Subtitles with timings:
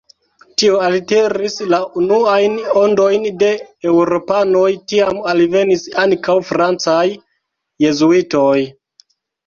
[0.59, 2.55] Tio altiris la unuajn
[2.85, 3.51] ondojn de
[3.93, 7.09] eŭropanoj, tiam alvenis ankaŭ francaj
[7.89, 8.55] jezuitoj.